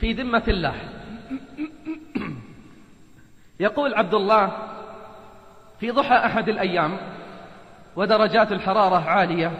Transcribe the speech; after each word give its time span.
في 0.00 0.12
ذمة 0.12 0.42
الله. 0.48 0.74
يقول 3.60 3.94
عبد 3.94 4.14
الله 4.14 4.52
في 5.80 5.90
ضحى 5.90 6.14
أحد 6.14 6.48
الأيام 6.48 6.96
ودرجات 7.96 8.52
الحرارة 8.52 9.08
عالية 9.10 9.52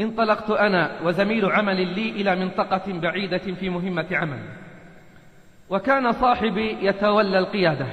انطلقت 0.00 0.50
أنا 0.50 0.90
وزميل 1.04 1.52
عمل 1.52 1.76
لي 1.94 2.10
إلى 2.10 2.36
منطقة 2.36 2.82
بعيدة 2.92 3.38
في 3.38 3.70
مهمة 3.70 4.06
عمل. 4.12 4.38
وكان 5.70 6.12
صاحبي 6.12 6.76
يتولى 6.80 7.38
القيادة 7.38 7.86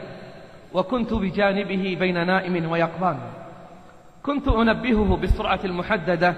وكنت 0.73 1.13
بجانبه 1.13 1.97
بين 1.99 2.27
نائم 2.27 2.71
ويقظان. 2.71 3.19
كنت 4.23 4.47
أنبهه 4.47 5.17
بالسرعة 5.17 5.59
المحددة 5.65 6.35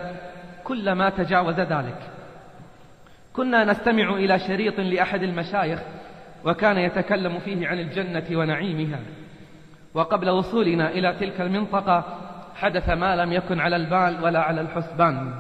كلما 0.64 1.10
تجاوز 1.10 1.60
ذلك. 1.60 2.13
كنا 3.34 3.64
نستمع 3.64 4.10
إلى 4.14 4.40
شريط 4.40 4.80
لأحد 4.80 5.24
المشايخ 5.24 5.80
وكان 6.46 6.78
يتكلم 6.78 7.40
فيه 7.40 7.68
عن 7.68 7.80
الجنة 7.80 8.26
ونعيمها. 8.32 9.00
وقبل 9.94 10.30
وصولنا 10.30 10.90
إلى 10.90 11.14
تلك 11.20 11.42
المنطقة 11.42 12.04
حدث 12.56 12.90
ما 12.90 13.16
لم 13.16 13.34
يكن 13.34 13.60
على 13.60 13.76
البال 13.76 14.24
ولا 14.24 14.40
على 14.40 14.62
الحسبان. 14.62 15.34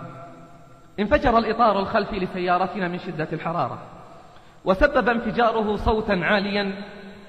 انفجر 0.99 1.37
الإطار 1.37 1.79
الخلفي 1.79 2.20
لسيارتنا 2.20 2.87
من 2.87 2.99
شدة 2.99 3.27
الحرارة 3.34 3.77
وسبب 4.65 5.09
انفجاره 5.09 5.75
صوتا 5.75 6.12
عاليا 6.12 6.71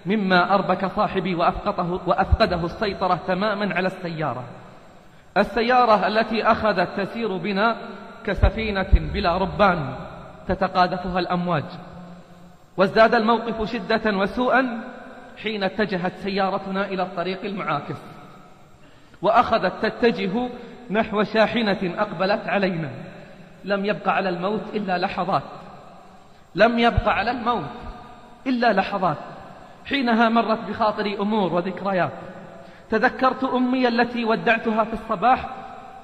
مما 0.06 0.55
أربك 0.55 0.86
صاحبي 0.86 1.34
وأفقده, 1.34 2.00
وأفقده 2.06 2.64
السيطرة 2.64 3.20
تماما 3.27 3.74
على 3.74 3.86
السيارة. 3.86 4.44
السيارة 5.36 6.06
التي 6.06 6.42
أخذت 6.44 7.00
تسير 7.00 7.36
بنا 7.36 7.77
كسفينة 8.27 8.91
بلا 8.92 9.38
ربان. 9.38 9.94
تتقاذفها 10.48 11.19
الأمواج. 11.19 11.65
وازداد 12.77 13.15
الموقف 13.15 13.71
شدة 13.73 14.16
وسوءا 14.16 14.80
حين 15.43 15.62
اتجهت 15.62 16.12
سيارتنا 16.23 16.86
إلى 16.86 17.03
الطريق 17.03 17.45
المعاكس. 17.45 17.97
وأخذت 19.23 19.73
تتجه 19.83 20.48
نحو 20.91 21.23
شاحنة 21.23 21.95
أقبلت 21.98 22.48
علينا. 22.48 22.91
لم 23.64 23.84
يبق 23.84 24.09
على 24.09 24.28
الموت 24.28 24.62
إلا 24.75 24.98
لحظات. 24.98 25.42
لم 26.55 26.79
يبق 26.79 27.08
على 27.08 27.31
الموت 27.31 27.70
إلا 28.47 28.73
لحظات. 28.73 29.17
حينها 29.86 30.29
مرت 30.29 30.58
بخاطري 30.69 31.19
أمور 31.19 31.53
وذكريات. 31.53 32.12
تذكرت 32.91 33.45
أمي 33.45 33.89
التي 33.89 34.25
ودعتها 34.25 34.84
في 34.84 34.92
الصباح 34.92 35.48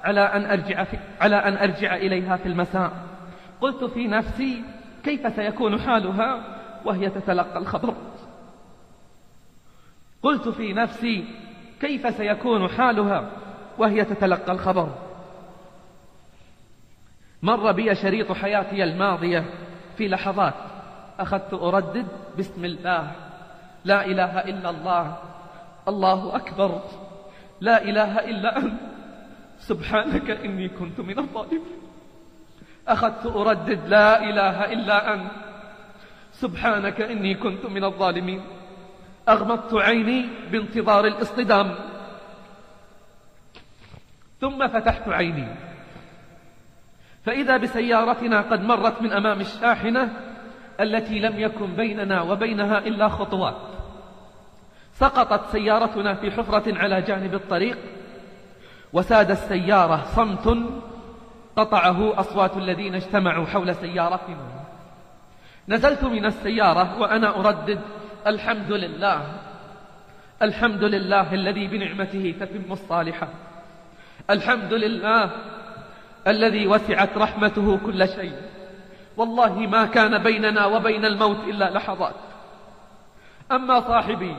على 0.03 0.21
أن 0.21 0.45
أرجع, 0.45 0.83
في 0.83 0.97
على 1.21 1.35
أن 1.35 1.57
أرجع 1.57 1.95
إليها 1.95 2.37
في 2.37 2.45
المساء. 2.45 2.91
قلت 3.61 3.83
في 3.83 4.07
نفسي 4.07 4.63
كيف 5.03 5.35
سيكون 5.35 5.79
حالها؟ 5.79 6.43
وهي 6.85 7.09
تتلقى 7.09 7.57
الخبر. 7.57 7.95
قلت 10.23 10.49
في 10.49 10.73
نفسي 10.73 11.25
كيف 11.79 12.15
سيكون 12.17 12.67
حالها؟ 12.67 13.29
وهي 13.77 14.05
تتلقى 14.05 14.51
الخبر. 14.51 14.89
مر 17.41 17.71
بي 17.71 17.95
شريط 17.95 18.31
حياتي 18.31 18.83
الماضية 18.83 19.45
في 19.97 20.07
لحظات 20.07 20.53
أخذت 21.19 21.53
أردد 21.53 22.07
بسم 22.39 22.65
الله. 22.65 23.11
لا 23.85 24.05
إله 24.05 24.39
إلا 24.39 24.69
الله. 24.69 25.17
الله 25.87 26.35
أكبر. 26.35 26.81
لا 27.61 27.83
إله 27.83 28.19
إلا 28.19 28.57
أنت. 28.57 28.79
سبحانك 29.59 30.29
إني 30.29 30.69
كنت 30.69 30.99
من 30.99 31.19
الظالمين. 31.19 31.90
أخذت 32.87 33.25
أردد 33.25 33.87
لا 33.87 34.23
إله 34.23 34.73
إلا 34.73 35.13
أنت. 35.13 35.31
سبحانك 36.33 37.01
إني 37.01 37.35
كنت 37.35 37.65
من 37.65 37.83
الظالمين. 37.83 38.41
أغمضت 39.29 39.73
عيني 39.73 40.25
بانتظار 40.51 41.05
الاصطدام. 41.05 41.75
ثم 44.41 44.67
فتحت 44.67 45.09
عيني. 45.09 45.47
فإذا 47.25 47.57
بسيارتنا 47.57 48.41
قد 48.41 48.63
مرت 48.63 49.01
من 49.01 49.11
أمام 49.11 49.41
الشاحنة 49.41 50.13
التي 50.79 51.19
لم 51.19 51.39
يكن 51.39 51.65
بيننا 51.65 52.21
وبينها 52.21 52.77
إلا 52.77 53.09
خطوات. 53.09 53.55
سقطت 54.93 55.51
سيارتنا 55.51 56.13
في 56.13 56.31
حفرة 56.31 56.77
على 56.77 57.01
جانب 57.01 57.33
الطريق. 57.33 57.77
وساد 58.93 59.31
السيارة 59.31 60.03
صمت 60.03 60.57
قطعه 61.55 62.19
أصوات 62.19 62.57
الذين 62.57 62.95
اجتمعوا 62.95 63.45
حول 63.45 63.75
سيارتنا 63.75 64.61
نزلت 65.67 66.03
من 66.03 66.25
السيارة 66.25 67.01
وأنا 67.01 67.39
أردد 67.39 67.79
الحمد 68.27 68.71
لله 68.71 69.21
الحمد 70.41 70.83
لله 70.83 71.33
الذي 71.33 71.67
بنعمته 71.67 72.35
تتم 72.39 72.71
الصالحة. 72.71 73.27
الحمد 74.29 74.73
لله 74.73 75.31
الذي 76.27 76.67
وسعت 76.67 77.17
رحمته 77.17 77.79
كل 77.85 78.07
شيء. 78.07 78.33
والله 79.17 79.59
ما 79.59 79.85
كان 79.85 80.23
بيننا 80.23 80.65
وبين 80.65 81.05
الموت 81.05 81.37
إلا 81.43 81.69
لحظات. 81.69 82.15
أما 83.51 83.79
صاحبي 83.79 84.35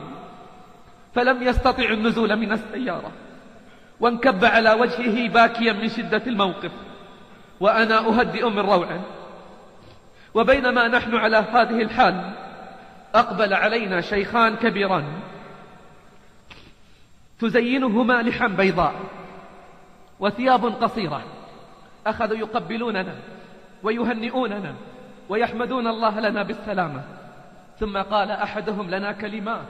فلم 1.15 1.43
يستطع 1.43 1.89
النزول 1.89 2.35
من 2.35 2.51
السيارة 2.51 3.11
وانكب 3.99 4.45
على 4.45 4.71
وجهه 4.71 5.29
باكيا 5.29 5.73
من 5.73 5.89
شدة 5.89 6.21
الموقف. 6.27 6.71
وأنا 7.59 7.99
أهدئ 7.99 8.49
من 8.49 8.59
روعه 8.59 9.01
وبينما 10.33 10.87
نحن 10.87 11.15
على 11.15 11.37
هذه 11.37 11.81
الحال 11.81 12.33
أقبل 13.15 13.53
علينا 13.53 14.01
شيخان 14.01 14.55
كبيران. 14.55 15.05
تزينهما 17.39 18.21
لحا 18.21 18.47
بيضاء 18.47 18.93
وثياب 20.19 20.65
قصيرة. 20.65 21.23
أخذوا 22.07 22.37
يقبلوننا 22.37 23.15
ويهنئوننا 23.83 24.75
ويحمدون 25.29 25.87
الله 25.87 26.19
لنا 26.19 26.43
بالسلامة. 26.43 27.03
ثم 27.79 27.97
قال 27.97 28.31
أحدهم 28.31 28.89
لنا 28.89 29.11
كلمات 29.11 29.65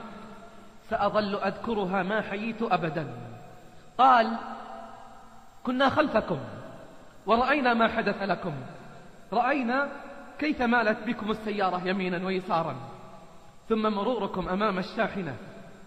سأظل 0.90 1.34
أذكرها 1.34 2.02
ما 2.02 2.20
حييت 2.20 2.62
أبدا. 2.62 3.06
قال 3.98 4.30
كنا 5.64 5.88
خلفكم. 5.88 6.38
ورأينا 7.26 7.74
ما 7.74 7.88
حدث 7.88 8.22
لكم. 8.22 8.54
رأينا 9.32 9.88
كيف 10.38 10.62
مالت 10.62 10.98
بكم 11.06 11.30
السيارة 11.30 11.88
يمينا 11.88 12.26
ويسارا. 12.26 12.76
ثم 13.68 13.82
مروركم 13.92 14.48
أمام 14.48 14.78
الشاحنة. 14.78 15.36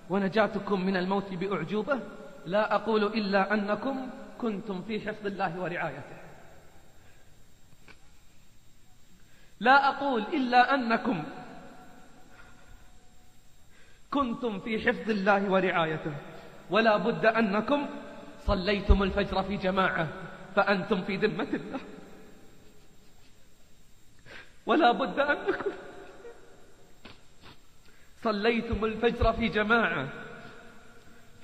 ونجاتكم 0.10 0.86
من 0.86 0.98
الموت 0.98 1.34
بأعجوبة. 1.34 2.00
لا 2.46 2.76
أقول 2.76 3.04
إلا 3.04 3.54
أنكم 3.54 4.10
كنتم 4.38 4.82
في 4.82 5.00
حفظ 5.00 5.26
الله 5.26 5.60
ورعايته. 5.60 6.18
لا 9.60 9.90
أقول 9.90 10.22
إلا 10.34 10.74
أنكم 10.74 11.24
كنتم 14.12 14.60
في 14.60 14.80
حفظ 14.80 15.10
الله 15.10 15.52
ورعايته. 15.52 16.14
ولا 16.70 16.98
بد 16.98 17.26
أنكم 17.26 17.86
صليتم 18.46 19.04
الفجر 19.04 19.44
في 19.44 19.58
جماعة. 19.58 20.08
فأنتم 20.58 21.04
في 21.04 21.16
ذمة 21.16 21.48
الله. 21.54 21.80
ولا 24.66 24.92
بد 24.92 25.20
أنكم 25.20 25.72
صليتم 28.24 28.86
الفجر 28.86 29.34
في 29.34 29.48
جماعة 29.48 30.10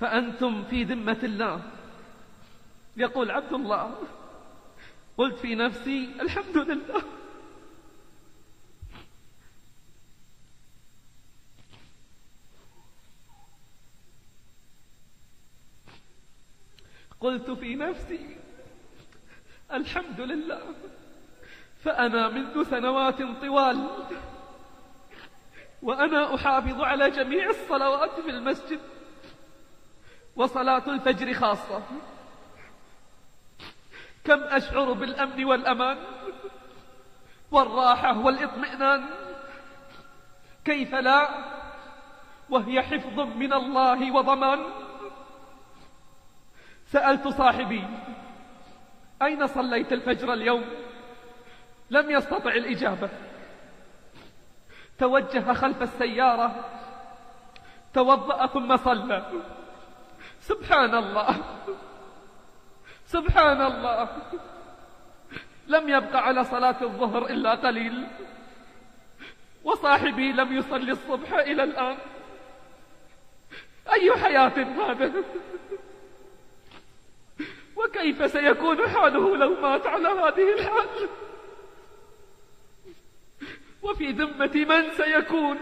فأنتم 0.00 0.64
في 0.64 0.84
ذمة 0.84 1.18
الله. 1.22 1.62
يقول 2.96 3.30
عبد 3.30 3.52
الله 3.52 3.98
قلت 5.18 5.38
في 5.38 5.54
نفسي 5.54 6.08
الحمد 6.20 6.56
لله. 6.56 7.02
قلت 17.20 17.50
في 17.50 17.74
نفسي 17.74 18.43
الحمد 19.74 20.20
لله. 20.20 20.60
فأنا 21.84 22.28
منذ 22.28 22.70
سنوات 22.70 23.22
طوال 23.22 23.88
وأنا 25.82 26.34
أحافظ 26.34 26.80
على 26.80 27.10
جميع 27.10 27.50
الصلوات 27.50 28.20
في 28.20 28.30
المسجد 28.30 28.80
وصلاة 30.36 30.82
الفجر 30.86 31.34
خاصة. 31.34 31.82
كم 34.24 34.42
أشعر 34.42 34.92
بالأمن 34.92 35.44
والأمان 35.44 35.98
والراحة 37.50 38.18
والإطمئنان. 38.18 39.04
كيف 40.64 40.94
لا؟ 40.94 41.28
وهي 42.50 42.82
حفظ 42.82 43.20
من 43.20 43.52
الله 43.52 44.12
وضمان. 44.12 44.64
سألت 46.86 47.28
صاحبي 47.28 47.84
أين 49.22 49.46
صليت 49.46 49.92
الفجر 49.92 50.32
اليوم؟ 50.32 50.64
لم 51.90 52.10
يستطع 52.10 52.50
الإجابة. 52.50 53.08
توجه 54.98 55.52
خلف 55.52 55.82
السيارة. 55.82 56.64
توضأ 57.94 58.46
ثم 58.46 58.76
صلى 58.76 59.22
سبحان 60.40 60.94
الله. 60.94 61.36
سبحان 63.06 63.60
الله. 63.60 64.08
لم 65.66 65.88
يبق 65.88 66.16
على 66.16 66.44
صلاة 66.44 66.76
الظهر 66.82 67.26
إلا 67.26 67.54
قليل. 67.54 68.06
وصاحبي 69.64 70.32
لم 70.32 70.56
يصلي 70.56 70.92
الصبح 70.92 71.32
إلى 71.32 71.64
الآن. 71.64 71.96
أي 73.92 74.12
حياة 74.22 74.52
هذا 74.88 75.12
وكيف 77.84 78.30
سيكون 78.32 78.88
حاله 78.88 79.36
لو 79.36 79.60
مات 79.60 79.86
على 79.86 80.08
هذه 80.08 80.52
الحال؟ 80.52 81.08
وفي 83.82 84.10
ذمة 84.10 84.54
من 84.54 84.90
سيكون؟ 84.90 85.58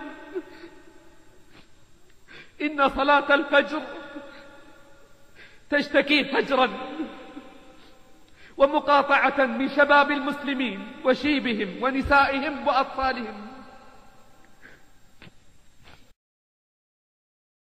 إن 2.62 2.88
صلاة 2.88 3.34
الفجر 3.34 3.82
تشتكي 5.70 6.24
فجرا 6.24 6.70
ومقاطعة 8.56 9.46
من 9.46 9.68
شباب 9.68 10.10
المسلمين 10.10 10.92
وشيبهم 11.04 11.82
ونسائهم 11.82 12.66
وأطفالهم. 12.66 13.51